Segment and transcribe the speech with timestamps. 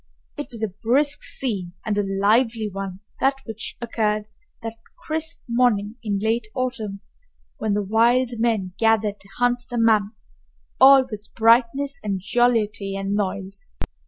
[0.35, 4.25] It was a brisk scene and a lively one, that which occurred
[4.63, 7.01] that crisp morning in late autumn
[7.57, 10.13] when the wild men gathered to hunt the mammoth.
[10.79, 13.75] All was brightness and jollity and noise.